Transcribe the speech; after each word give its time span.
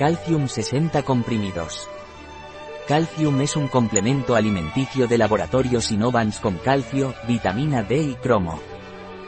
Calcium 0.00 0.48
60 0.48 1.02
comprimidos. 1.02 1.86
Calcium 2.88 3.38
es 3.42 3.54
un 3.54 3.68
complemento 3.68 4.34
alimenticio 4.34 5.06
de 5.06 5.18
laboratorios 5.18 5.92
Innovans 5.92 6.40
con 6.40 6.56
calcio, 6.56 7.12
vitamina 7.28 7.82
D 7.82 7.98
y 7.98 8.14
cromo. 8.14 8.60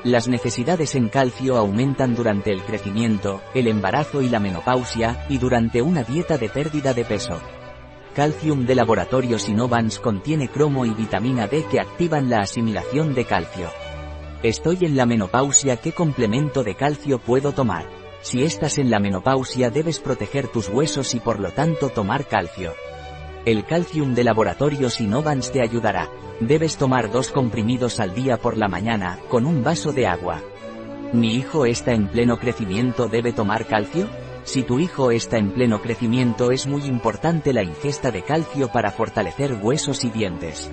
Las 0.02 0.28
necesidades 0.28 0.94
en 0.94 1.10
calcio 1.10 1.58
aumentan 1.58 2.14
durante 2.14 2.52
el 2.52 2.62
crecimiento, 2.62 3.42
el 3.52 3.68
embarazo 3.68 4.22
y 4.22 4.30
la 4.30 4.40
menopausia, 4.40 5.26
y 5.28 5.36
durante 5.36 5.82
una 5.82 6.04
dieta 6.04 6.38
de 6.38 6.48
pérdida 6.48 6.94
de 6.94 7.04
peso. 7.04 7.38
Calcium 8.14 8.64
de 8.64 8.74
laboratorios 8.74 9.50
Innovans 9.50 9.98
contiene 9.98 10.48
cromo 10.48 10.86
y 10.86 10.94
vitamina 10.94 11.48
D 11.48 11.66
que 11.70 11.80
activan 11.80 12.30
la 12.30 12.38
asimilación 12.38 13.12
de 13.12 13.26
calcio. 13.26 13.68
Estoy 14.42 14.78
en 14.80 14.96
la 14.96 15.04
menopausia, 15.04 15.76
¿qué 15.76 15.92
complemento 15.92 16.64
de 16.64 16.76
calcio 16.76 17.18
puedo 17.18 17.52
tomar? 17.52 18.01
Si 18.22 18.44
estás 18.44 18.78
en 18.78 18.88
la 18.88 19.00
menopausia 19.00 19.70
debes 19.70 19.98
proteger 19.98 20.46
tus 20.46 20.68
huesos 20.68 21.14
y 21.14 21.20
por 21.20 21.40
lo 21.40 21.50
tanto 21.50 21.88
tomar 21.88 22.26
calcio. 22.26 22.72
El 23.44 23.64
calcium 23.64 24.14
de 24.14 24.22
laboratorios 24.22 25.00
Innovans 25.00 25.50
te 25.50 25.60
ayudará. 25.60 26.08
Debes 26.38 26.76
tomar 26.76 27.10
dos 27.10 27.32
comprimidos 27.32 27.98
al 27.98 28.14
día 28.14 28.36
por 28.36 28.56
la 28.56 28.68
mañana, 28.68 29.18
con 29.28 29.44
un 29.44 29.64
vaso 29.64 29.92
de 29.92 30.06
agua. 30.06 30.40
¿Mi 31.12 31.34
hijo 31.34 31.66
está 31.66 31.92
en 31.92 32.06
pleno 32.06 32.38
crecimiento 32.38 33.08
debe 33.08 33.32
tomar 33.32 33.66
calcio? 33.66 34.08
Si 34.44 34.62
tu 34.62 34.78
hijo 34.78 35.10
está 35.10 35.38
en 35.38 35.50
pleno 35.50 35.82
crecimiento 35.82 36.52
es 36.52 36.68
muy 36.68 36.84
importante 36.84 37.52
la 37.52 37.64
ingesta 37.64 38.12
de 38.12 38.22
calcio 38.22 38.68
para 38.68 38.92
fortalecer 38.92 39.58
huesos 39.60 40.04
y 40.04 40.10
dientes. 40.10 40.70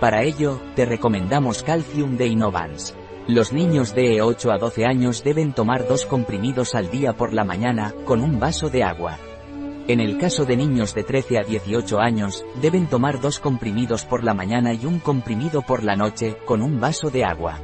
Para 0.00 0.22
ello, 0.22 0.60
te 0.76 0.84
recomendamos 0.84 1.64
Calcium 1.64 2.16
de 2.16 2.28
Innovans. 2.28 2.94
Los 3.28 3.52
niños 3.52 3.94
de 3.94 4.22
8 4.22 4.52
a 4.52 4.56
12 4.56 4.86
años 4.86 5.22
deben 5.22 5.52
tomar 5.52 5.86
dos 5.86 6.06
comprimidos 6.06 6.74
al 6.74 6.90
día 6.90 7.12
por 7.12 7.34
la 7.34 7.44
mañana, 7.44 7.92
con 8.06 8.22
un 8.22 8.40
vaso 8.40 8.70
de 8.70 8.82
agua. 8.82 9.18
En 9.86 10.00
el 10.00 10.16
caso 10.16 10.46
de 10.46 10.56
niños 10.56 10.94
de 10.94 11.04
13 11.04 11.36
a 11.36 11.42
18 11.42 12.00
años, 12.00 12.42
deben 12.62 12.86
tomar 12.86 13.20
dos 13.20 13.38
comprimidos 13.38 14.06
por 14.06 14.24
la 14.24 14.32
mañana 14.32 14.72
y 14.72 14.86
un 14.86 14.98
comprimido 14.98 15.60
por 15.60 15.84
la 15.84 15.94
noche, 15.94 16.38
con 16.46 16.62
un 16.62 16.80
vaso 16.80 17.10
de 17.10 17.24
agua. 17.24 17.58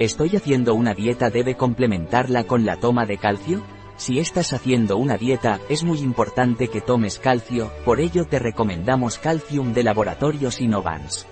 ¿Estoy 0.00 0.34
haciendo 0.34 0.74
una 0.74 0.94
dieta 0.94 1.30
debe 1.30 1.54
complementarla 1.54 2.42
con 2.42 2.66
la 2.66 2.80
toma 2.80 3.06
de 3.06 3.18
calcio? 3.18 3.62
Si 3.94 4.18
estás 4.18 4.52
haciendo 4.52 4.96
una 4.96 5.16
dieta, 5.16 5.60
es 5.68 5.84
muy 5.84 6.00
importante 6.00 6.66
que 6.66 6.80
tomes 6.80 7.20
calcio, 7.20 7.70
por 7.84 8.00
ello 8.00 8.24
te 8.24 8.40
recomendamos 8.40 9.20
Calcium 9.20 9.74
de 9.74 9.84
Laboratorios 9.84 10.60
Innovans. 10.60 11.24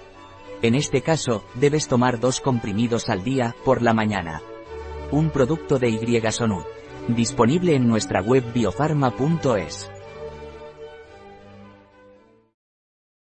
En 0.62 0.74
este 0.74 1.02
caso, 1.02 1.44
debes 1.54 1.88
tomar 1.88 2.18
dos 2.18 2.40
comprimidos 2.40 3.08
al 3.08 3.22
día, 3.22 3.54
por 3.64 3.82
la 3.82 3.92
mañana. 3.92 4.42
Un 5.10 5.30
producto 5.30 5.78
de 5.78 5.90
Y 5.90 5.98
Disponible 7.08 7.74
en 7.74 7.86
nuestra 7.86 8.20
web 8.20 8.52
biofarma.es. 8.52 9.90